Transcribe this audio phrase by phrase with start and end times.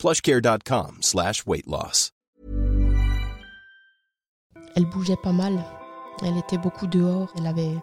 [0.00, 2.12] plushcare.com slash weight loss.
[4.74, 5.62] Elle bougeait pas mal.
[6.22, 7.30] Elle était beaucoup dehors.
[7.36, 7.76] Elle avait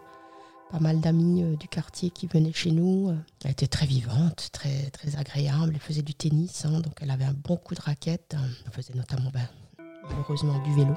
[0.72, 3.14] pas mal d'amis euh, du quartier qui venaient chez nous.
[3.44, 5.72] Elle était très vivante, très, très agréable.
[5.74, 8.34] Elle faisait du tennis, hein, donc elle avait un bon coup de raquette.
[8.66, 9.48] Elle faisait notamment, ben,
[10.08, 10.94] malheureusement, du vélo.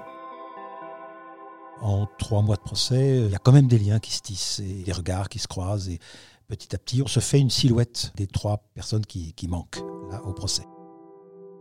[1.82, 4.60] En trois mois de procès, il y a quand même des liens qui se tissent
[4.60, 5.90] et des regards qui se croisent.
[5.90, 6.00] Et
[6.48, 10.24] petit à petit, on se fait une silhouette des trois personnes qui, qui manquent là,
[10.24, 10.66] au procès.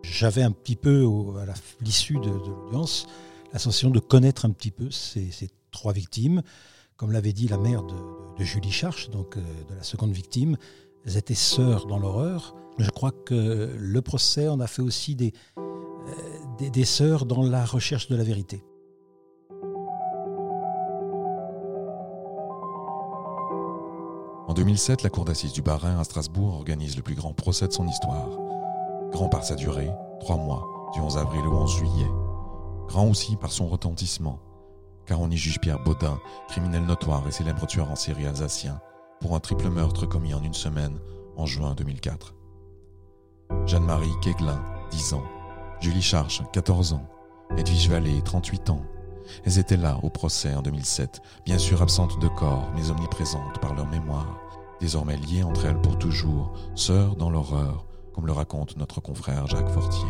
[0.02, 1.06] J'avais un petit peu,
[1.38, 3.06] à l'issue de, l'audience,
[3.52, 5.30] la sensation de connaître un petit peu ces,
[5.70, 6.42] trois victimes.
[6.96, 10.56] Comme l'avait dit la mère de, Julie Charche, donc euh, de la seconde victime,
[11.04, 12.54] elles étaient sœurs dans l'horreur.
[12.78, 17.66] Je crois que le procès en a fait aussi des, euh, des sœurs dans la
[17.66, 18.62] recherche de la vérité.
[24.50, 27.72] En 2007, la Cour d'assises du Bas-Rhin à Strasbourg organise le plus grand procès de
[27.72, 28.30] son histoire.
[29.12, 32.10] Grand par sa durée, trois mois, du 11 avril au 11 juillet.
[32.88, 34.38] Grand aussi par son retentissement,
[35.06, 38.80] car on y juge Pierre Baudin, criminel notoire et célèbre tueur en série alsacien,
[39.20, 40.98] pour un triple meurtre commis en une semaine
[41.36, 42.34] en juin 2004.
[43.66, 45.24] Jeanne-Marie Keglin, 10 ans.
[45.80, 47.06] Julie Charche, 14 ans.
[47.56, 48.82] Edwige Vallée, 38 ans.
[49.44, 53.74] Elles étaient là au procès en 2007, bien sûr absentes de corps, mais omniprésentes par
[53.74, 54.38] leur mémoire,
[54.80, 57.86] désormais liées entre elles pour toujours, sœurs dans l'horreur,
[58.20, 60.06] comme le raconte notre confrère Jacques Fortier.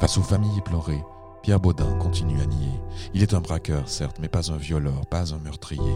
[0.00, 1.04] Face aux familles éplorées,
[1.42, 2.72] Pierre Baudin continue à nier.
[3.12, 5.94] Il est un braqueur, certes, mais pas un violeur, pas un meurtrier.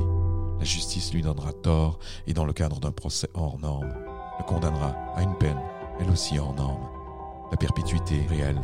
[0.59, 3.95] La justice lui donnera tort et dans le cadre d'un procès hors norme,
[4.39, 5.59] le condamnera à une peine,
[5.99, 6.87] elle aussi hors norme.
[7.51, 8.61] La perpétuité réelle,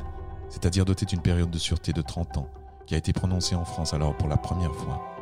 [0.51, 2.51] c'est-à-dire dotée d'une période de sûreté de 30 ans,
[2.87, 5.18] qui a été prononcée en France alors pour la première fois.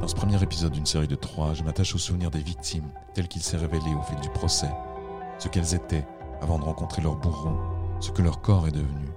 [0.00, 3.28] Dans ce premier épisode d'une série de trois, je m'attache aux souvenirs des victimes, tels
[3.28, 4.70] qu'il s'est révélé au fil du procès,
[5.38, 6.06] ce qu'elles étaient
[6.40, 7.56] avant de rencontrer leur bourreau,
[8.00, 9.08] ce que leur corps est devenu,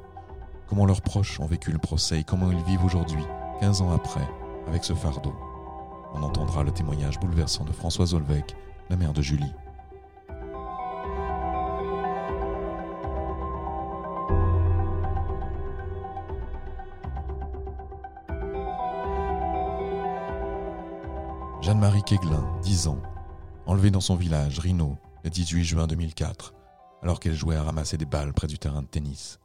[0.67, 3.23] comment leurs proches ont vécu le procès et comment ils vivent aujourd'hui,
[3.59, 4.27] 15 ans après,
[4.67, 5.35] avec ce fardeau.
[6.13, 8.55] On entendra le témoignage bouleversant de Françoise Olvec,
[8.89, 9.53] la mère de Julie.
[22.09, 23.03] Keglin, 10 ans,
[23.67, 26.55] enlevée dans son village, Rino, le 18 juin 2004,
[27.03, 29.37] alors qu'elle jouait à ramasser des balles près du terrain de tennis.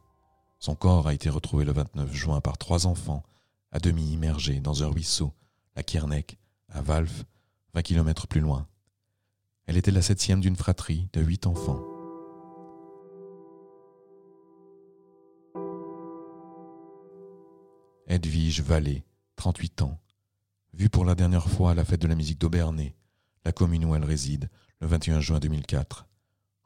[0.57, 3.21] Son corps a été retrouvé le 29 juin par trois enfants,
[3.71, 5.31] à demi immergés dans un ruisseau,
[5.75, 6.39] à Kierneck,
[6.69, 7.25] à Valf,
[7.75, 8.65] 20 kilomètres plus loin.
[9.67, 11.83] Elle était la septième d'une fratrie de huit enfants.
[18.07, 19.05] Edwige Vallée,
[19.35, 19.99] 38 ans,
[20.75, 22.95] vue pour la dernière fois à la fête de la musique d'Aubernay,
[23.45, 24.49] la commune où elle réside,
[24.81, 26.05] le 21 juin 2004.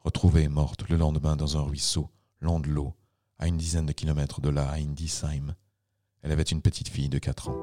[0.00, 2.10] Retrouvée morte le lendemain dans un ruisseau,
[2.40, 2.96] long de l'eau,
[3.38, 5.54] à une dizaine de kilomètres de là, à Indisheim.
[6.22, 7.56] Elle avait une petite fille de 4 ans.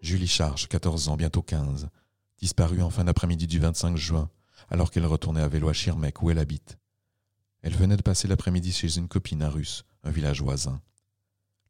[0.00, 1.88] Julie Charge, 14 ans, bientôt 15,
[2.38, 4.30] disparue en fin d'après-midi du 25 juin,
[4.70, 6.78] alors qu'elle retournait à vélo à Schirmeck où elle habite.
[7.62, 10.80] Elle venait de passer l'après-midi chez une copine à Russe, un village voisin.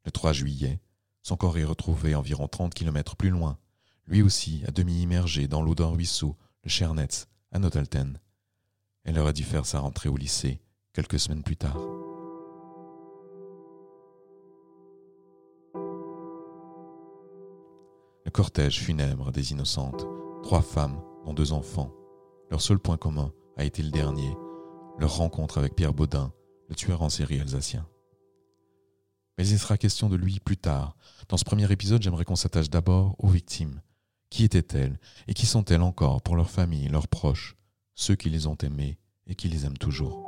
[0.05, 0.81] Le 3 juillet,
[1.23, 3.59] son corps est retrouvé environ 30 kilomètres plus loin,
[4.07, 8.19] lui aussi à demi immergé dans l'eau d'un ruisseau, le Chernetz, à Notalten.
[9.05, 10.61] Elle aurait dû faire sa rentrée au lycée
[10.93, 11.79] quelques semaines plus tard.
[18.25, 20.07] Le cortège funèbre des innocentes,
[20.43, 21.93] trois femmes, dont deux enfants.
[22.51, 24.37] Leur seul point commun a été le dernier,
[24.99, 26.33] leur rencontre avec Pierre Baudin,
[26.69, 27.87] le tueur en série alsacien.
[29.39, 30.97] Mais il sera question de lui plus tard.
[31.29, 33.81] Dans ce premier épisode, j'aimerais qu'on s'attache d'abord aux victimes.
[34.31, 34.99] Qui étaient-elles
[35.29, 37.57] et qui sont-elles encore pour leurs familles, leurs proches,
[37.95, 38.99] ceux qui les ont aimées
[39.29, 40.25] et qui les aiment toujours?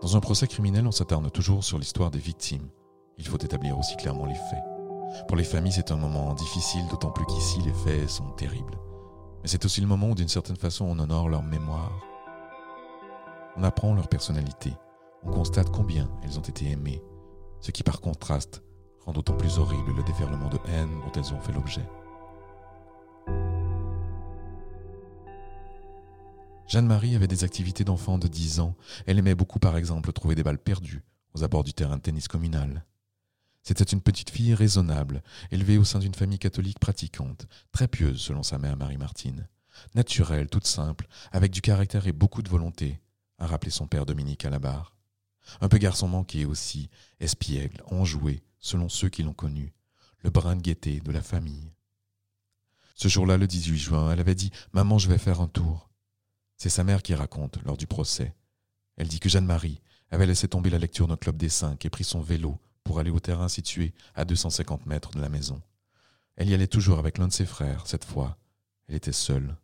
[0.00, 2.70] Dans un procès criminel, on s'attarde toujours sur l'histoire des victimes.
[3.18, 4.62] Il faut établir aussi clairement les faits.
[5.26, 8.78] Pour les familles, c'est un moment difficile, d'autant plus qu'ici, les faits sont terribles.
[9.42, 12.00] Mais c'est aussi le moment où, d'une certaine façon, on honore leur mémoire.
[13.58, 14.72] On apprend leur personnalité.
[15.24, 17.02] On constate combien elles ont été aimées.
[17.60, 18.62] Ce qui, par contraste,
[19.04, 21.84] rend d'autant plus horrible le déferlement de haine dont elles ont fait l'objet.
[26.68, 28.76] Jeanne-Marie avait des activités d'enfant de 10 ans.
[29.06, 31.02] Elle aimait beaucoup, par exemple, trouver des balles perdues
[31.34, 32.86] aux abords du terrain de tennis communal.
[33.64, 35.20] C'était une petite fille raisonnable,
[35.50, 39.48] élevée au sein d'une famille catholique pratiquante, très pieuse selon sa mère Marie-Martine.
[39.96, 43.00] Naturelle, toute simple, avec du caractère et beaucoup de volonté,
[43.38, 44.94] a rappelé son père Dominique à la barre.
[45.60, 46.90] Un peu garçon manqué aussi,
[47.20, 49.72] espiègle, enjoué, selon ceux qui l'ont connu,
[50.20, 51.72] le brin de gaieté de la famille.
[52.94, 55.88] Ce jour-là, le 18 juin, elle avait dit Maman, je vais faire un tour.
[56.56, 58.34] C'est sa mère qui raconte lors du procès.
[58.96, 59.80] Elle dit que Jeanne-Marie
[60.10, 63.10] avait laissé tomber la lecture d'un club des cinq et pris son vélo pour aller
[63.10, 65.62] au terrain situé à 250 mètres de la maison.
[66.36, 68.36] Elle y allait toujours avec l'un de ses frères, cette fois.
[68.88, 69.56] Elle était seule.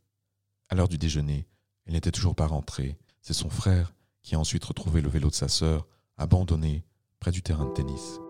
[0.69, 1.47] À l'heure du déjeuner,
[1.87, 2.97] elle n'était toujours pas rentrée.
[3.27, 5.89] C'est son frère qui a ensuite retrouvé le vélo de sa sœur,
[6.19, 6.85] abandonné
[7.21, 8.21] près du terrain de tennis.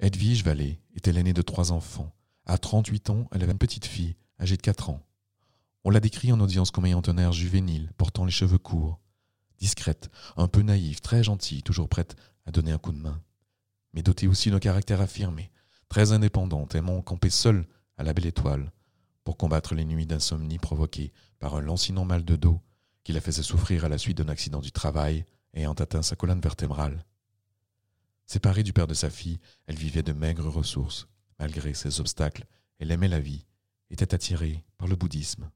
[0.00, 2.14] Edwige Vallée était l'aînée de trois enfants.
[2.44, 5.00] À 38 ans, elle avait une petite fille, âgée de 4 ans.
[5.84, 9.00] On l'a décrit en audience comme ayant un air juvénile, portant les cheveux courts,
[9.56, 13.22] discrète, un peu naïve, très gentille, toujours prête à donner un coup de main,
[13.94, 15.50] mais dotée aussi d'un caractère affirmé,
[15.88, 17.66] très indépendante, aimant camper seule
[17.96, 18.70] à la belle étoile,
[19.24, 22.60] pour combattre les nuits d'insomnie provoquées par un lancinant mal de dos
[23.04, 25.24] qui la faisait souffrir à la suite d'un accident du travail
[25.54, 27.04] ayant atteint sa colonne vertébrale.
[28.26, 31.08] Séparée du père de sa fille, elle vivait de maigres ressources.
[31.38, 32.46] Malgré ses obstacles,
[32.78, 33.44] elle aimait la vie,
[33.90, 35.50] était attirée par le bouddhisme.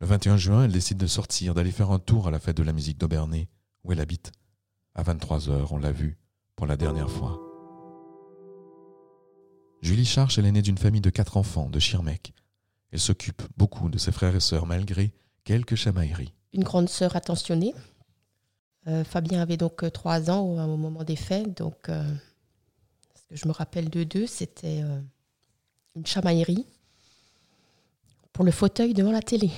[0.00, 2.62] Le 21 juin, elle décide de sortir, d'aller faire un tour à la fête de
[2.62, 3.48] la musique d'Aubernay,
[3.84, 4.32] où elle habite.
[4.94, 6.18] À 23 heures, on l'a vue
[6.56, 7.40] pour la dernière fois.
[9.80, 12.32] Julie Charche est l'aînée d'une famille de quatre enfants de Schirmeck.
[12.92, 15.12] Elle s'occupe beaucoup de ses frères et sœurs malgré
[15.44, 16.32] quelques chamailleries.
[16.52, 17.74] Une grande sœur attentionnée.
[18.86, 21.56] Euh, Fabien avait donc euh, trois ans au, au, moment des fêtes.
[21.56, 22.04] Donc, euh,
[23.14, 25.00] ce que je me rappelle de deux, c'était euh,
[25.96, 26.66] une chamaillerie
[28.32, 29.50] pour le fauteuil devant la télé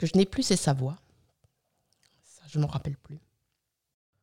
[0.00, 0.96] que je n'ai plus, c'est sa voix.
[2.24, 3.20] Ça, je ne m'en rappelle plus.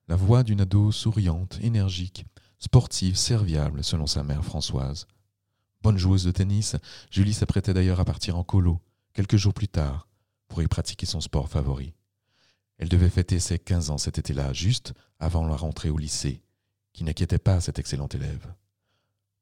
[0.07, 2.25] La voix d'une ado souriante, énergique,
[2.57, 5.05] sportive, serviable, selon sa mère Françoise.
[5.87, 6.75] Bonne joueuse de tennis,
[7.11, 8.81] Julie s'apprêtait d'ailleurs à partir en colo,
[9.13, 10.09] quelques jours plus tard,
[10.49, 11.93] pour y pratiquer son sport favori.
[12.77, 16.41] Elle devait fêter ses 15 ans cet été-là, juste avant la rentrée au lycée,
[16.91, 18.53] qui n'inquiétait pas cette excellente élève.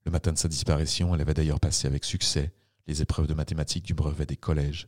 [0.05, 2.53] Le matin de sa disparition, elle avait d'ailleurs passé avec succès
[2.85, 4.87] les épreuves de mathématiques du brevet des collèges.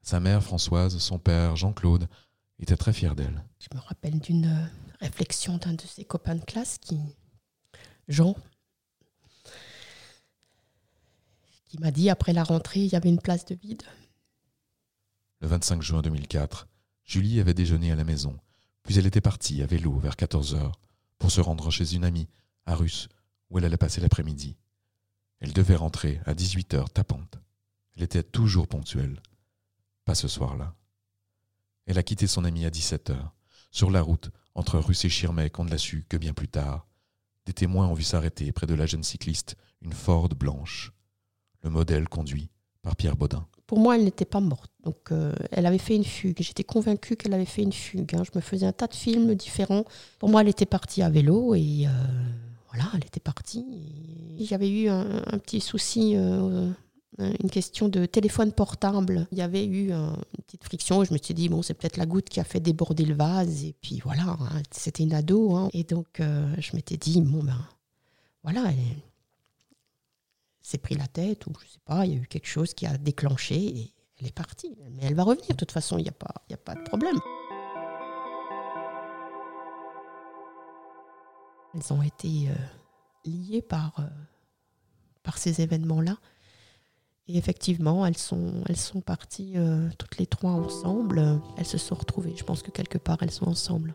[0.00, 2.08] Sa mère, Françoise, son père, Jean-Claude,
[2.58, 3.44] étaient très fiers d'elle.
[3.58, 4.66] Je me rappelle d'une euh,
[5.02, 6.98] réflexion d'un de ses copains de classe qui,
[8.08, 8.34] Jean,
[11.70, 13.82] qui m'a dit après la rentrée, il y avait une place de vide.
[15.40, 16.68] Le 25 juin 2004,
[17.04, 18.38] Julie avait déjeuné à la maison,
[18.82, 20.78] puis elle était partie à vélo vers 14 heures
[21.18, 22.28] pour se rendre chez une amie,
[22.66, 23.08] à Russe,
[23.48, 24.56] où elle allait passer l'après-midi.
[25.38, 27.38] Elle devait rentrer à 18 heures tapante.
[27.96, 29.20] Elle était toujours ponctuelle
[30.14, 30.74] ce soir-là.
[31.86, 33.34] Elle a quitté son ami à 17 heures.
[33.70, 36.86] Sur la route, entre Russe et Schirmeck, on ne l'a su que bien plus tard.
[37.46, 40.92] Des témoins ont vu s'arrêter près de la jeune cycliste une Ford blanche.
[41.62, 42.50] Le modèle conduit
[42.82, 43.46] par Pierre Baudin.
[43.70, 44.72] Pour moi, elle n'était pas morte.
[44.82, 46.38] Donc, euh, elle avait fait une fugue.
[46.40, 48.16] J'étais convaincue qu'elle avait fait une fugue.
[48.16, 48.24] Hein.
[48.24, 49.84] Je me faisais un tas de films différents.
[50.18, 51.90] Pour moi, elle était partie à vélo et euh,
[52.68, 53.64] voilà, elle était partie.
[54.40, 56.68] J'avais eu un, petit souci euh,
[57.18, 59.28] une question de téléphone portable.
[59.30, 61.04] Il y avait eu une petite friction.
[61.04, 63.64] Je me suis dit, bon, c'est peut-être la goutte qui a fait déborder le vase.
[63.64, 65.54] Et puis voilà, hein, c'était une ado.
[65.54, 65.68] Hein.
[65.74, 67.68] Et donc, je m'étais dit, bon, ben
[68.42, 68.78] voilà, elle
[70.62, 72.86] s'est pris la tête, ou je sais pas, il y a eu quelque chose qui
[72.86, 74.76] a déclenché et elle est partie.
[74.92, 77.18] Mais elle va revenir, de toute façon, il n'y a, pas, a pas de problème.
[81.74, 82.54] Elles ont été euh,
[83.24, 84.02] liées par, euh,
[85.22, 86.16] par ces événements-là.
[87.28, 91.40] Et effectivement, elles sont, elles sont parties euh, toutes les trois ensemble.
[91.56, 92.34] Elles se sont retrouvées.
[92.36, 93.94] Je pense que quelque part, elles sont ensemble.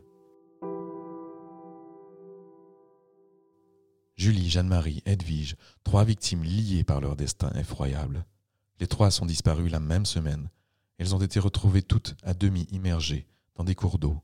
[4.15, 8.25] Julie, Jeanne-Marie, Edwige, trois victimes liées par leur destin effroyable.
[8.79, 10.50] Les trois sont disparues la même semaine.
[10.98, 14.22] Elles ont été retrouvées toutes à demi immergées dans des cours d'eau.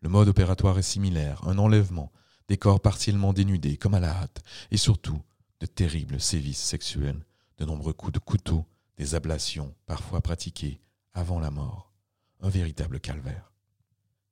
[0.00, 2.12] Le mode opératoire est similaire, un enlèvement,
[2.46, 5.20] des corps partiellement dénudés comme à la hâte, et surtout
[5.60, 7.24] de terribles sévices sexuels
[7.58, 8.64] de nombreux coups de couteau,
[8.96, 10.80] des ablations parfois pratiquées
[11.12, 11.92] avant la mort.
[12.40, 13.52] Un véritable calvaire.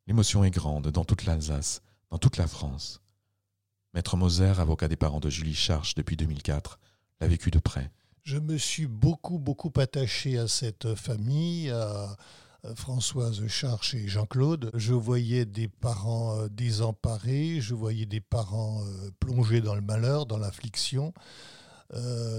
[0.07, 3.03] L'émotion est grande dans toute l'Alsace, dans toute la France.
[3.97, 6.79] Maître Moser, avocat des parents de Julie Charche depuis 2004,
[7.23, 7.91] l'a vécu de près.
[8.25, 12.15] Je me suis beaucoup, beaucoup attaché à cette famille, à,
[12.67, 14.71] euh, Françoise Charche et Jean-Claude.
[14.75, 20.27] Je voyais des parents euh, désemparés, je voyais des parents euh, plongés dans le malheur,
[20.27, 21.15] dans l'affliction.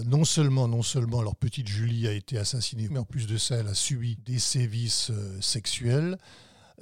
[0.06, 3.56] non seulement, non seulement leur petite Julie a été assassinée, mais en plus de ça,
[3.56, 5.12] elle a subi des sévices
[5.42, 6.20] sexuels.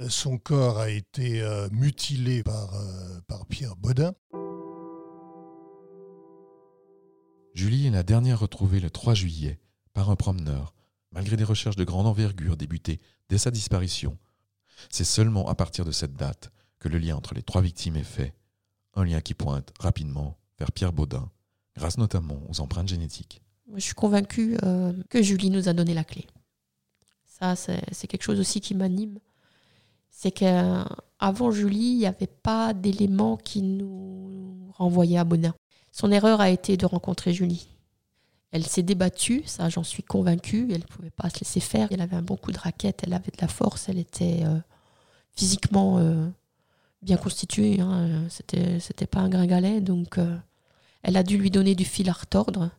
[0.10, 1.42] Son corps a été
[1.72, 2.74] mutilé par,
[3.28, 4.12] par Pierre Baudin.
[7.56, 9.60] Julie est la dernière retrouvée le 3 juillet
[9.94, 10.74] par un promeneur,
[11.14, 14.18] malgré des recherches de grande envergure débutées dès sa disparition.
[14.90, 18.04] C'est seulement à partir de cette date que le lien entre les trois victimes est
[18.04, 18.34] fait,
[18.94, 21.32] un lien qui pointe rapidement vers Pierre Baudin,
[21.78, 23.42] grâce notamment aux empreintes génétiques.
[23.74, 26.28] Je suis convaincue euh, que Julie nous a donné la clé.
[27.26, 29.18] Ça, c'est quelque chose aussi qui m'anime.
[30.10, 35.56] C'est qu'avant Julie, il n'y avait pas d'éléments qui nous renvoyaient à Baudin.
[35.96, 37.70] Son erreur a été de rencontrer Julie.
[38.52, 40.68] Elle s'est débattue, ça j'en suis convaincue.
[40.70, 41.88] Elle ne pouvait pas se laisser faire.
[41.90, 44.60] Elle avait un bon coup de raquette, elle avait de la force, elle était euh,
[45.38, 46.28] physiquement euh,
[47.02, 47.80] bien constituée.
[47.80, 48.26] Hein.
[48.28, 50.36] C'était, c'était pas un gringalet, donc euh,
[51.02, 52.72] elle a dû lui donner du fil à retordre.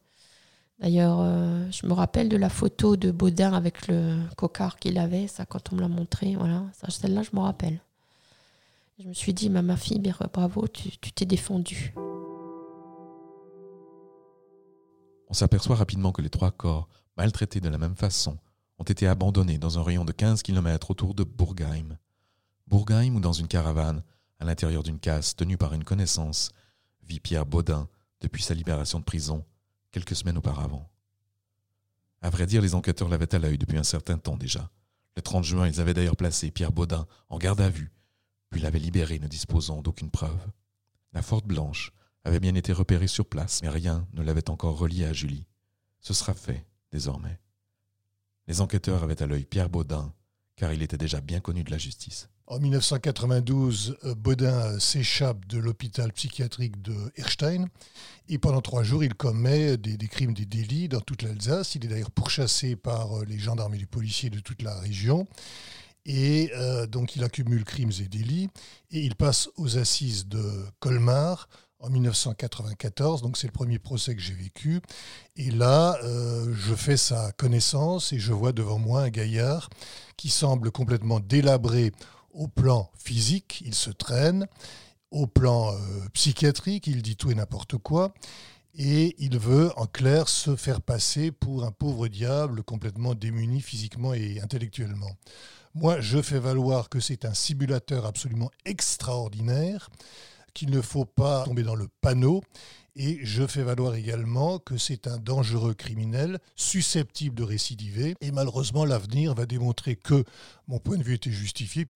[0.79, 1.25] D'ailleurs,
[1.73, 5.73] je me rappelle de la photo de Baudin avec le cocard qu'il avait, ça quand
[5.73, 7.81] on me l'a montré, voilà, celle-là je me rappelle.
[8.99, 10.03] Je me suis dit, ma fille,
[10.35, 11.95] bravo, tu, tu t'es défendue.
[15.29, 18.39] On s'aperçoit rapidement que les trois corps, maltraités de la même façon,
[18.79, 21.99] ont été abandonnés dans un rayon de 15 km autour de Bourgheim.
[22.67, 24.03] Bourgheim ou dans une caravane,
[24.39, 26.51] à l'intérieur d'une casse tenue par une connaissance,
[27.03, 27.89] vit Pierre Baudin
[28.21, 29.45] depuis sa libération de prison
[29.91, 30.91] quelques semaines auparavant.
[32.23, 34.71] À vrai dire, les enquêteurs l'avaient à l'œil depuis un certain temps déjà.
[35.17, 37.93] Le 30 juin, ils avaient d'ailleurs placé Pierre Baudin en garde à vue,
[38.51, 40.47] puis l'avaient libéré ne disposant d'aucune preuve.
[41.13, 41.93] La Forte Blanche
[42.27, 45.47] avait bien été repéré sur place, mais rien ne l'avait encore relié à Julie.
[46.01, 47.39] Ce sera fait, désormais.
[48.49, 50.13] Les enquêteurs avaient à l'œil Pierre Baudin,
[50.57, 52.29] car il était déjà bien connu de la justice.
[52.49, 57.67] En 1992, euh, Baudin euh, s'échappe de l'hôpital psychiatrique de Erstein
[58.29, 61.75] et pendant trois jours, il commet des, crimes, des délits dans toute l'Alsace.
[61.75, 65.27] Il est d'ailleurs pourchassé par euh, les gendarmes et les policiers de toute la région.
[66.09, 66.53] Et
[66.89, 68.49] donc il accumule crimes et délits
[68.93, 71.49] et il passe aux assises de Colmar
[71.81, 74.81] en 1994, donc c'est le premier procès que j'ai vécu.
[75.37, 79.69] Et là, euh, je fais sa connaissance et je vois devant moi un gaillard
[80.17, 81.93] qui semble complètement délabré
[82.33, 84.47] au plan physique, il se traîne,
[85.11, 85.79] au plan euh,
[86.13, 88.13] psychiatrique, il dit tout et n'importe quoi,
[88.75, 94.13] et il veut en clair se faire passer pour un pauvre diable complètement démuni physiquement
[94.13, 95.17] et intellectuellement.
[95.75, 99.91] Moi, je fais valoir que c'est un simulateur absolument extraordinaire
[100.57, 102.43] qu'il ne faut pas tomber dans le panneau.
[102.97, 108.15] Et je fais valoir également que c'est un dangereux criminel susceptible de récidiver.
[108.23, 110.25] Et malheureusement, l'avenir va démontrer que
[110.67, 111.87] mon point de vue était justifié.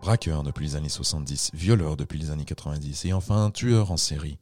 [0.00, 4.38] Braqueur depuis les années 70, violeur depuis les années 90 et enfin tueur en série.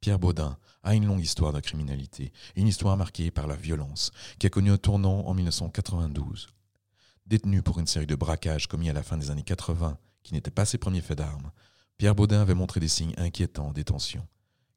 [0.00, 4.46] Pierre Baudin a une longue histoire de criminalité, une histoire marquée par la violence, qui
[4.46, 6.48] a connu un tournant en 1992.
[7.30, 10.50] Détenu pour une série de braquages commis à la fin des années 80, qui n'étaient
[10.50, 11.52] pas ses premiers faits d'armes,
[11.96, 14.26] Pierre Baudin avait montré des signes inquiétants en détention.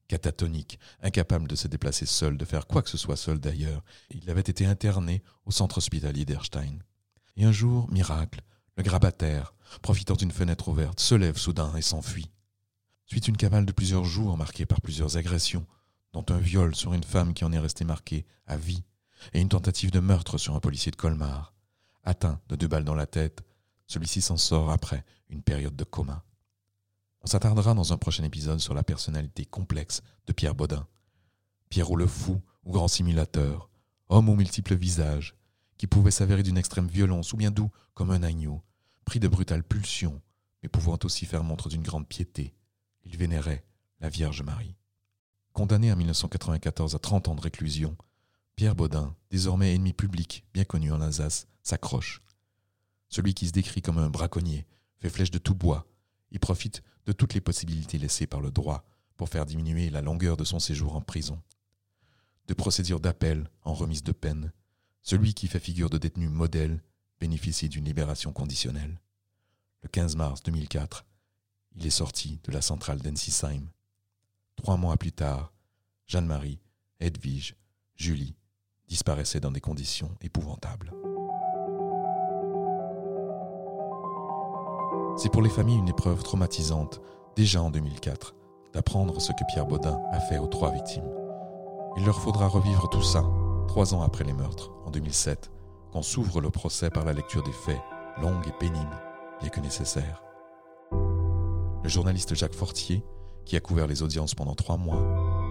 [0.07, 4.29] Catatonique, incapable de se déplacer seul, de faire quoi que ce soit seul d'ailleurs, il
[4.29, 6.77] avait été interné au centre hospitalier d'Erstein.
[7.37, 8.41] Et un jour, miracle,
[8.77, 12.29] le grabataire, profitant d'une fenêtre ouverte, se lève soudain et s'enfuit.
[13.07, 15.65] Suite une cavale de plusieurs jours marquée par plusieurs agressions,
[16.13, 18.83] dont un viol sur une femme qui en est restée marquée à vie,
[19.33, 21.52] et une tentative de meurtre sur un policier de Colmar.
[22.03, 23.43] Atteint de deux balles dans la tête,
[23.87, 26.23] celui-ci s'en sort après une période de coma.
[27.21, 30.85] On s'attardera dans un prochain épisode sur la personnalité complexe de Pierre Baudin.
[31.69, 33.69] Pierrot le fou ou grand simulateur,
[34.09, 35.35] homme aux multiples visages,
[35.77, 38.61] qui pouvait s'avérer d'une extrême violence ou bien doux comme un agneau,
[39.05, 40.21] pris de brutales pulsions,
[40.61, 42.53] mais pouvant aussi faire montre d'une grande piété.
[43.05, 43.65] Il vénérait
[43.99, 44.75] la Vierge Marie.
[45.53, 47.95] Condamné en 1994 à 30 ans de réclusion,
[48.55, 52.21] Pierre Baudin, désormais ennemi public, bien connu en Alsace, s'accroche.
[53.09, 54.67] Celui qui se décrit comme un braconnier,
[54.99, 55.87] fait flèche de tout bois,
[56.29, 58.85] il profite de toutes les possibilités laissées par le droit
[59.17, 61.41] pour faire diminuer la longueur de son séjour en prison.
[62.47, 64.53] De procédure d'appel en remise de peine,
[65.01, 66.83] celui qui fait figure de détenu modèle
[67.19, 69.01] bénéficie d'une libération conditionnelle.
[69.81, 71.05] Le 15 mars 2004,
[71.75, 73.71] il est sorti de la centrale d'Ensisheim.
[74.55, 75.51] Trois mois plus tard,
[76.05, 76.59] Jeanne-Marie,
[76.99, 77.55] Edwige,
[77.95, 78.35] Julie
[78.93, 80.93] disparaissaient dans des conditions épouvantables.
[85.17, 87.01] C'est pour les familles une épreuve traumatisante,
[87.35, 88.35] déjà en 2004,
[88.71, 91.09] d'apprendre ce que Pierre Baudin a fait aux trois victimes.
[91.97, 93.23] Il leur faudra revivre tout ça
[93.67, 95.49] Trois ans après les meurtres, en 2007,
[95.91, 97.81] quand s'ouvre le procès par la lecture des faits,
[98.21, 99.01] longue et pénible,
[99.41, 100.21] bien que nécessaire.
[100.91, 103.03] Le journaliste Jacques Fortier,
[103.45, 105.01] qui a couvert les audiences pendant trois mois,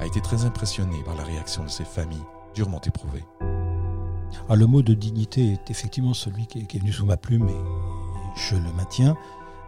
[0.01, 2.23] a été très impressionné par la réaction de ces familles
[2.55, 3.25] durement éprouvées.
[4.49, 7.57] Ah, le mot de dignité est effectivement celui qui est, venu sous ma plume et,
[8.37, 9.17] je le maintiens.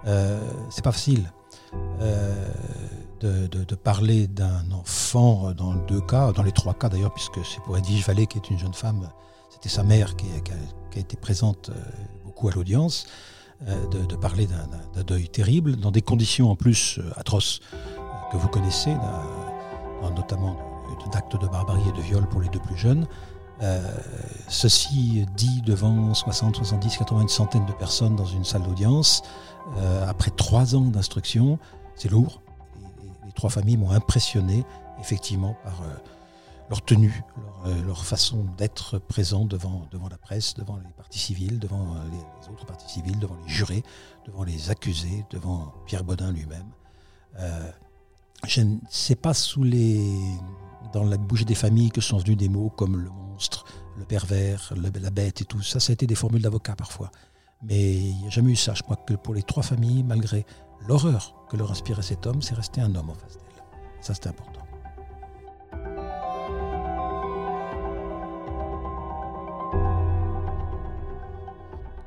[0.07, 1.31] Euh, c'est pas facile
[2.00, 2.49] euh,
[3.21, 7.76] de, parler d'un enfant dans deux cas, dans les trois cas d'ailleurs, puisque c'est pour
[7.79, 9.09] Edwige Vallée qui est une jeune femme,
[9.49, 11.75] c'était sa mère qui, a, été présente euh,
[12.25, 13.07] beaucoup à l'audience,
[13.67, 17.61] euh, de, parler d'un deuil terrible, dans des conditions en plus atroces
[18.31, 18.95] que vous connaissez,
[20.14, 20.74] notamment
[21.10, 23.06] d'actes de barbarie et de viol pour les deux plus jeunes.
[23.62, 23.80] Euh,
[24.48, 29.22] ceci dit devant 60, 70, 80, une centaine de personnes dans une salle d'audience,
[29.76, 31.58] euh, après trois ans d'instruction,
[31.94, 32.42] c'est lourd.
[33.24, 34.64] Les, trois familles m'ont impressionné
[35.00, 35.94] effectivement par euh,
[36.68, 37.22] leur tenue,
[37.86, 42.64] leur, façon d'être présent devant, devant la presse, devant les parties civiles, devant les, autres
[42.64, 43.82] parties civiles, devant les jurés,
[44.26, 46.66] devant les accusés, devant Pierre Baudin lui-même.
[48.46, 50.10] je ne sais pas sous les
[50.93, 53.64] dans la bouche des familles que sont venus des mots comme le monstre,
[53.97, 55.62] le pervers, la bête et tout.
[55.62, 57.11] Ça, ça a été des formules d'avocats parfois.
[57.62, 58.75] Mais il n'y a jamais eu ça.
[58.75, 60.45] Je crois que pour les trois familles, malgré
[60.87, 63.64] l'horreur que leur inspirait cet homme, c'est resté un homme en face d'elle.
[64.00, 64.61] Ça, c'était important.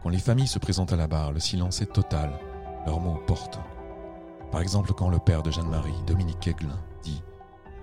[0.04, 2.32] Quand les familles se présentent à la barre, le silence est total.
[2.86, 3.60] Leurs mots portent.
[4.52, 6.80] Par exemple, quand le père de Jeanne-Marie, Dominique Keglin,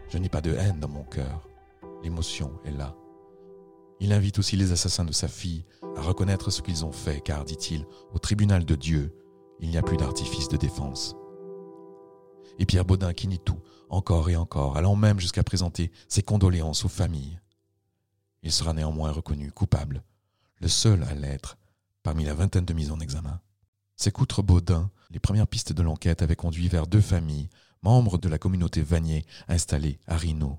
[0.08, 1.48] je n'ai pas de haine dans mon cœur.
[2.02, 2.94] L'émotion est là.
[4.00, 5.64] Il invite aussi les assassins de sa fille
[5.96, 9.14] à reconnaître ce qu'ils ont fait, car, dit-il, au tribunal de Dieu,
[9.60, 11.16] il n'y a plus d'artifice de défense.
[12.58, 16.84] Et Pierre Baudin qui nie tout, encore et encore, allant même jusqu'à présenter ses condoléances
[16.84, 17.40] aux familles.
[18.42, 20.02] Il sera néanmoins reconnu coupable,
[20.60, 21.56] le seul à l'être
[22.02, 23.40] parmi la vingtaine de mises en examen.
[23.96, 27.48] C'est qu'outre Baudin, les premières pistes de l'enquête avaient conduit vers deux familles
[27.84, 30.58] membres de la communauté Vanier installée à Rino.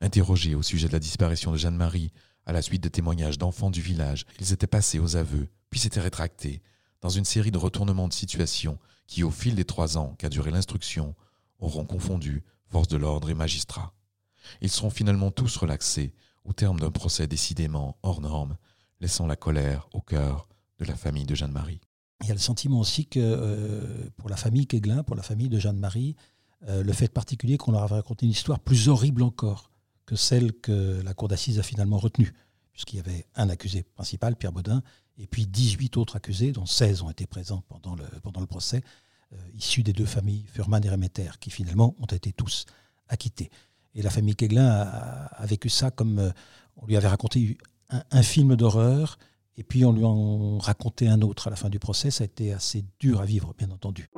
[0.00, 2.10] Interrogés au sujet de la disparition de Jeanne-Marie,
[2.46, 6.00] à la suite de témoignages d'enfants du village, ils étaient passés aux aveux, puis s'étaient
[6.00, 6.62] rétractés,
[7.02, 10.50] dans une série de retournements de situation qui, au fil des trois ans qu'a duré
[10.50, 11.14] l'instruction,
[11.58, 13.92] auront confondu force de l'ordre et magistrats.
[14.62, 18.56] Ils seront finalement tous relaxés au terme d'un procès décidément hors norme,
[19.00, 21.80] laissant la colère au cœur de la famille de Jeanne-Marie.
[22.22, 25.50] Il y a le sentiment aussi que euh, pour la famille Keglin, pour la famille
[25.50, 26.16] de Jeanne-Marie,
[26.66, 29.70] euh, le fait particulier qu'on leur avait raconté une histoire plus horrible encore
[30.06, 32.32] que celle que la cour d'assises a finalement retenue,
[32.72, 34.82] puisqu'il y avait un accusé principal, Pierre Baudin,
[35.18, 38.82] et puis 18 autres accusés, dont 16 ont été présents pendant le, pendant le procès,
[39.32, 42.64] euh, issus des deux familles Furman et Remeter, qui finalement ont été tous
[43.08, 43.50] acquittés.
[43.94, 46.30] Et la famille Keglin a, vécu ça comme euh,
[46.76, 47.58] on lui avait raconté
[47.90, 49.18] un film d'horreur,
[49.56, 52.10] et puis on lui en racontait un autre à la fin du procès.
[52.10, 54.08] Ça a été assez dur à vivre, bien entendu.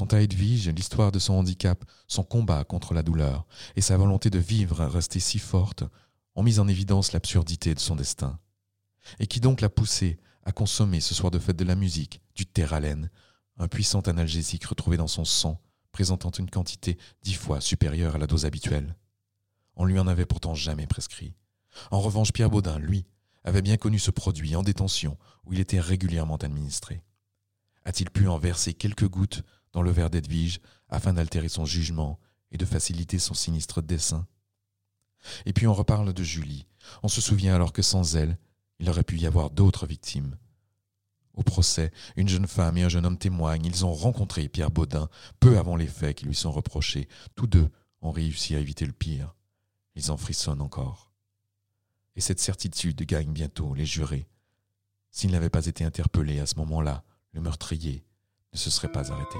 [0.00, 4.30] Quant à Edwige, l'histoire de son handicap, son combat contre la douleur et sa volonté
[4.30, 5.84] de vivre restée si forte
[6.34, 8.38] ont mis en évidence l'absurdité de son destin.
[9.18, 12.46] Et qui donc l'a poussé à consommer ce soir de fête de la musique, du
[12.46, 13.10] terralène,
[13.58, 15.60] un puissant analgésique retrouvé dans son sang,
[15.92, 18.96] présentant une quantité dix fois supérieure à la dose habituelle?
[19.76, 21.34] On lui en avait pourtant jamais prescrit.
[21.90, 23.04] En revanche, Pierre Baudin, lui,
[23.44, 27.02] avait bien connu ce produit en détention, où il était régulièrement administré.
[27.84, 32.18] A-t-il pu en verser quelques gouttes dans le verre d'Edwige afin d'altérer son jugement
[32.50, 34.26] et de faciliter son sinistre dessein.
[35.46, 36.66] Et puis on reparle de Julie.
[37.02, 38.38] On se souvient alors que sans elle,
[38.78, 40.36] il aurait pu y avoir d'autres victimes.
[41.34, 43.64] Au procès, une jeune femme et un jeune homme témoignent.
[43.64, 47.08] Ils ont rencontré Pierre Baudin peu avant les faits qui lui sont reprochés.
[47.36, 47.68] Tous deux
[48.02, 49.34] ont réussi à éviter le pire.
[49.94, 51.12] Ils en frissonnent encore.
[52.16, 54.28] Et cette certitude gagne bientôt les jurés.
[55.10, 58.04] S'il n'avait pas été interpellé à ce moment-là, le meurtrier
[58.52, 59.38] ne se serait pas arrêté.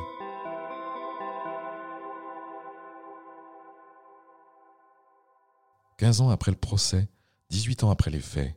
[6.00, 7.10] Quinze ans après le procès,
[7.50, 8.54] 18 ans après les faits,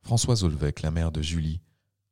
[0.00, 1.60] Françoise Olvec, la mère de Julie,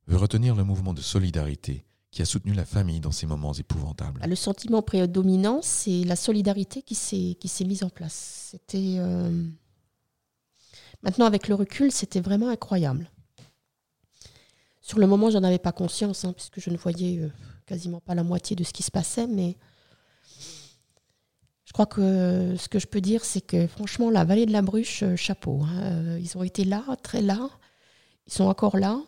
[0.07, 4.23] veut retenir le mouvement de solidarité qui a soutenu la famille dans ces moments épouvantables.
[4.25, 8.53] Le sentiment prédominant, c'est la solidarité qui s'est, mise en place.
[8.53, 8.99] C'était.
[8.99, 9.45] Euh,
[11.03, 13.11] maintenant, avec le recul, c'était vraiment incroyable.
[14.81, 17.29] Sur le moment, j'en avais pas conscience, hein, puisque je ne voyais euh,
[17.67, 19.57] quasiment pas la moitié de ce qui se passait, mais
[21.81, 25.03] crois que ce que je peux dire, c'est que franchement, la vallée de la Bruche,
[25.03, 25.63] euh, chapeau.
[25.63, 27.49] Hein, euh, ils ont été là, très là.
[28.27, 29.01] Ils sont encore là.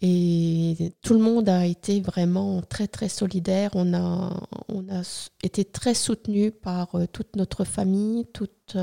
[0.00, 3.70] Et tout le monde a été vraiment très très solidaire.
[3.74, 4.34] On a,
[4.68, 5.02] on a
[5.42, 8.76] été très soutenu par euh, toute notre famille, toute,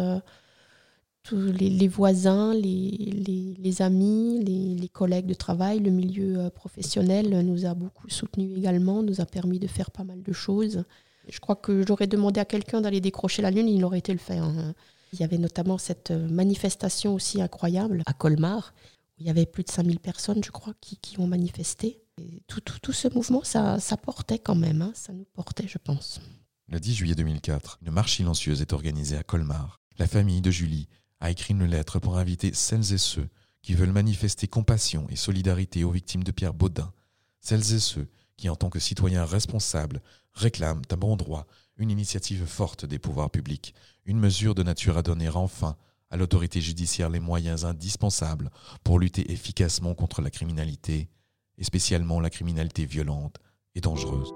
[1.24, 7.74] tous les, voisins, les, les, amis, les, collègues de travail, le milieu professionnel nous a
[7.74, 10.84] beaucoup soutenu également, nous a permis de faire pas mal de choses.
[11.28, 14.20] Je crois que j'aurais demandé à quelqu'un d'aller décrocher la lune, il aurait été le
[14.20, 14.44] faire.
[14.44, 14.74] Hein.
[15.14, 18.74] Il y avait notamment cette manifestation aussi incroyable à Colmar
[19.20, 22.02] il y avait plus de 5000 personnes, je crois, qui, ont manifesté.
[22.48, 24.92] tout, tout, ce mouvement, ça, ça portait quand même, hein.
[24.96, 26.22] ça nous portait, je pense.
[26.70, 29.82] Le 10 juillet 2004, une marche silencieuse est organisée à Colmar.
[29.98, 30.88] La famille de Julie
[31.20, 33.28] a écrit une lettre pour inviter celles et ceux
[33.62, 36.94] qui veulent manifester compassion et solidarité aux victimes de Pierre Baudin,
[37.42, 38.08] celles et ceux
[38.40, 40.02] qui, en tant que citoyens responsables,
[40.34, 43.76] réclament à bon droit une initiative forte des pouvoirs publics,
[44.06, 45.76] une mesure de nature à donner enfin
[46.10, 48.50] à l'autorité judiciaire les moyens indispensables
[48.84, 51.10] pour lutter efficacement contre la criminalité,
[51.58, 53.36] et spécialement la criminalité violente
[53.76, 54.32] et dangereuse.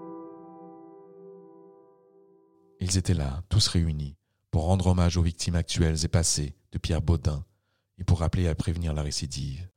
[2.81, 4.17] Ils étaient là, tous réunis,
[4.51, 7.45] pour rendre hommage aux victimes actuelles et passées de Pierre Baudin
[7.97, 9.69] et pour rappeler à prévenir la récidive.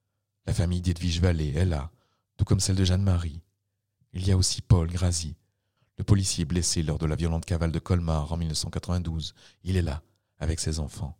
[0.47, 1.93] La famille d'Edwige Vallée est là,
[2.37, 3.46] tout comme celle de Jeanne-Marie.
[4.17, 5.37] Il y a aussi Paul Grazi,
[5.99, 9.35] le policier blessé lors de la violente cavale de Colmar en 1992.
[9.63, 10.03] Il est là,
[10.39, 11.17] avec ses enfants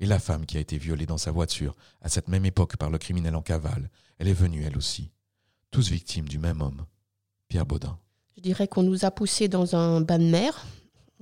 [0.00, 2.88] et la femme qui a été violée dans sa voiture à cette même époque par
[2.88, 5.10] le criminel en cavale, elle est venue elle aussi,
[5.70, 6.86] tous victimes du même homme,
[7.48, 7.98] Pierre Baudin.
[8.38, 10.64] Je dirais qu'on nous a poussés dans un bain de mer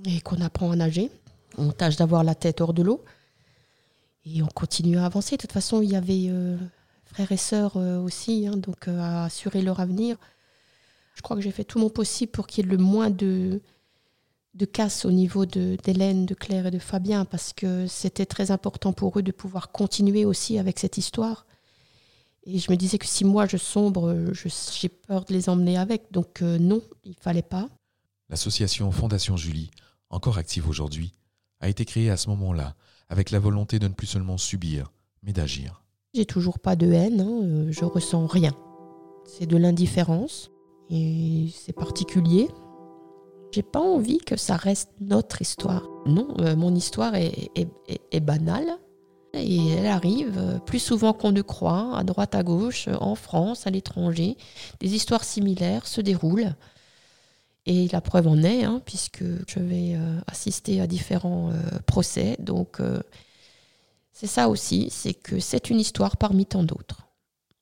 [0.05, 1.11] et qu'on apprend à nager.
[1.57, 3.03] On tâche d'avoir la tête hors de l'eau
[4.25, 5.35] et on continue à avancer.
[5.35, 6.55] De toute façon, il y avait euh,
[7.05, 10.17] frères et sœurs euh, aussi, hein, donc euh, à assurer leur avenir.
[11.17, 13.59] Je crois que j'ai fait tout mon possible pour qu'il y ait le moins de,
[14.53, 18.93] de casse au niveau d'Hélène, de, Claire et de Fabien, parce que c'était très important
[18.93, 21.47] pour eux de pouvoir continuer aussi avec cette histoire.
[22.43, 24.31] Et je me disais que si moi je sombre,
[24.79, 26.11] j'ai peur de les emmener avec.
[26.11, 27.67] Donc euh, non, il fallait pas.
[28.29, 29.71] L'association Fondation Julie,
[30.11, 31.13] encore active aujourd'hui,
[31.61, 32.75] a été créée à ce moment-là,
[33.09, 34.91] avec la volonté de ne plus seulement subir,
[35.23, 35.83] mais d'agir.
[36.13, 38.53] J'ai toujours pas de haine, hein, euh, je ressens rien.
[39.25, 40.51] C'est de l'indifférence
[40.89, 42.49] et c'est particulier.
[43.51, 45.83] J'ai pas envie que ça reste notre histoire.
[46.05, 48.77] Non, euh, mon histoire est, banale
[49.33, 53.67] et elle arrive euh, plus souvent qu'on ne croit, à droite, à gauche, en France,
[53.67, 54.37] à l'étranger.
[54.79, 56.55] Des histoires similaires se déroulent.
[57.65, 61.51] Et la preuve en est, hein, puisque je vais euh, assister à différents
[61.85, 62.37] procès.
[62.39, 62.79] Donc,
[64.13, 67.06] c'est ça aussi, c'est que c'est une histoire parmi tant d'autres.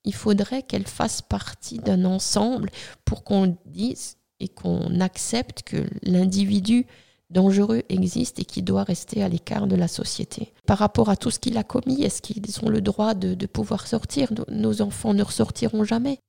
[0.05, 2.69] Il faudrait qu'elle fasse partie d'un ensemble
[3.03, 6.85] pour qu'on dise et qu'on accepte que l'individu
[7.29, 10.53] dangereux existe et qui doit rester à l'écart de la société.
[10.67, 13.87] Par rapport à tout ce qu'il a commis, est-ce qu'ils ont le droit de, pouvoir
[13.87, 14.31] sortir?
[14.49, 16.19] Nos enfants ne ressortiront jamais.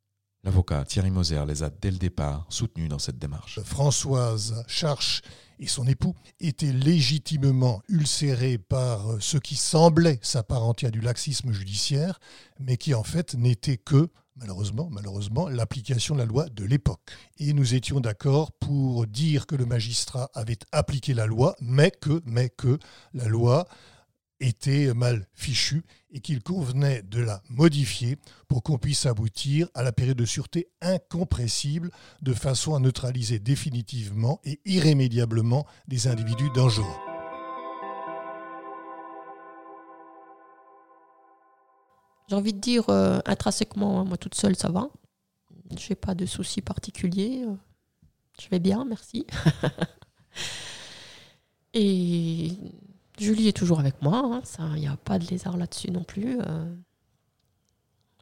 [0.45, 3.61] L'avocat Thierry Moser les a dès le départ soutenus dans cette démarche.
[3.63, 5.23] Françoise Charche
[5.59, 12.19] et son époux étaient légitimement ulcérés par ce qui semblait s'apparenter à du laxisme judiciaire,
[12.61, 17.01] mais qui en fait n'était que malheureusement, malheureusement, l'application de la loi de l'époque.
[17.39, 22.23] Et nous étions d'accord pour dire que le magistrat avait appliqué la loi, mais que,
[22.27, 22.79] mais que
[23.15, 23.67] la loi
[24.41, 28.17] était mal fichue et qu'il convenait de la modifier
[28.49, 31.91] pour qu'on puisse aboutir à la période de sûreté incompressible
[32.23, 36.85] de façon à neutraliser définitivement et irrémédiablement des individus dangereux.
[42.29, 44.89] J'ai envie de dire euh, intrinsèquement, hein, moi toute seule, ça va.
[45.79, 47.45] Je n'ai pas de soucis particuliers.
[48.41, 49.27] Je vais bien, merci.
[51.75, 52.53] Et
[53.19, 54.43] Julie est toujours avec moi.
[54.59, 56.39] Hein, il n'y a pas de lézard là-dessus non plus.
[56.41, 56.75] Euh,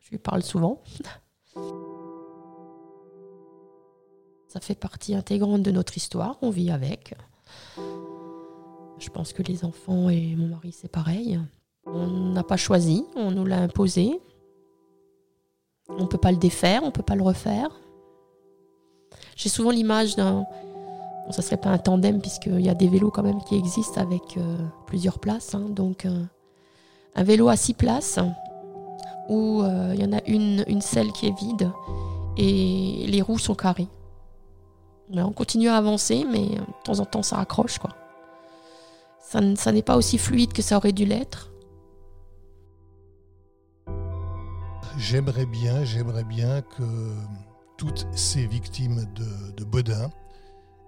[0.03, 0.83] je lui parle souvent.
[4.49, 6.39] Ça fait partie intégrante de notre histoire.
[6.41, 7.15] On vit avec.
[8.99, 11.41] Je pense que les enfants et mon mari, c'est pareil.
[11.87, 14.21] On n'a pas choisi, on nous l'a imposé.
[15.89, 17.69] On ne peut pas le défaire, on ne peut pas le refaire.
[19.37, 20.47] J'ai souvent l'image d'un...
[21.25, 24.01] Bon, ça serait pas un tandem puisqu'il y a des vélos quand même qui existent
[24.01, 25.55] avec euh, plusieurs places.
[25.55, 25.67] Hein.
[25.71, 26.23] donc euh,
[27.15, 28.19] un vélo à six places
[29.29, 31.71] où euh, il y en a une, une selle qui est vide
[32.37, 33.89] et les roues sont carrées.
[35.15, 37.91] on continue à avancer mais de temps en temps ça accroche quoi.
[39.57, 41.51] Ça, n'est pas aussi fluide que ça aurait dû l'être.
[44.97, 46.85] j'aimerais bien, j'aimerais bien que
[47.77, 50.09] toutes ces victimes de, de Bodin,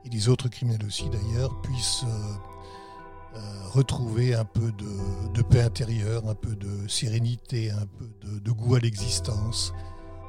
[0.07, 6.29] et les autres criminels aussi d'ailleurs, puissent euh, euh, retrouver un peu de, paix intérieure,
[6.29, 8.09] un peu de sérénité, un peu
[8.41, 9.75] de, goût à l'existence,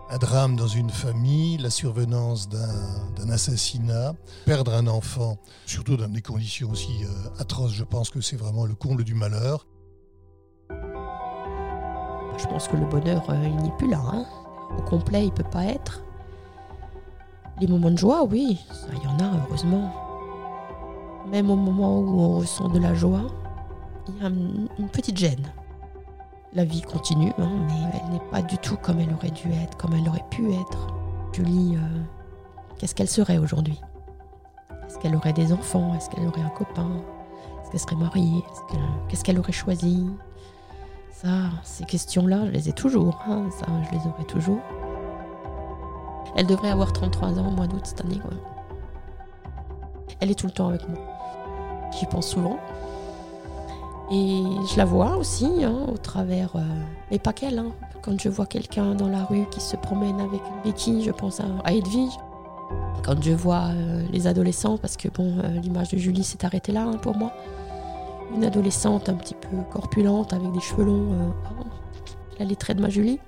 [0.10, 4.14] un drame dans une famille, la survenance d'un assassinat,
[4.46, 8.66] perdre un enfant, surtout dans des conditions aussi euh, atroces, je pense que c'est vraiment
[8.66, 9.68] le comble du malheur.
[12.40, 14.00] Je pense que le bonheur, il n'est plus là.
[14.00, 14.26] Hein.
[14.78, 16.07] Au complet, il ne peut pas être.
[17.60, 19.94] Les moments de joie, oui, ça, y en a, heureusement.
[21.30, 23.28] Même au moment où on ressent de la joie,
[24.08, 25.46] il y a une petite gêne
[26.58, 29.78] la vie continue, hein, mais elle n'est pas du tout comme elle aurait dû être,
[29.78, 30.88] comme elle aurait pu être.
[31.34, 32.02] Julie, euh,
[32.78, 33.80] qu'est-ce qu'elle serait aujourd'hui?
[34.88, 35.94] Est-ce qu'elle aurait des enfants?
[35.96, 36.90] Est-ce qu'elle aurait un copain?
[37.62, 38.44] Est-ce qu'elle serait mariée?
[39.08, 40.08] Qu'est-ce qu'elle aurait choisi?
[41.12, 43.22] Ça, ces questions-là, je les ai toujours.
[43.28, 44.62] Hein, ça, je les aurai toujours.
[46.36, 48.20] Elle devrait avoir 33 ans au mois d'août cette année.
[50.20, 51.00] Elle est tout le temps avec moi.
[51.98, 52.58] J'y pense souvent.
[54.10, 56.62] Et je la vois aussi hein, au travers, euh,
[57.12, 57.60] mais pas qu'elle.
[57.60, 57.72] Hein.
[58.02, 61.42] Quand je vois quelqu'un dans la rue qui se promène avec une béquille, je pense
[61.42, 62.14] à, Edwige.
[63.04, 66.72] Quand je vois euh, les adolescents, parce que bon, euh, l'image de Julie s'est arrêtée
[66.72, 67.34] là hein, pour moi.
[68.34, 71.34] Une adolescente un petit peu corpulente avec des cheveux longs.
[72.40, 73.20] elle les traits de ma Julie.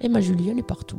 [0.00, 0.98] Et ma Julie, elle est partout.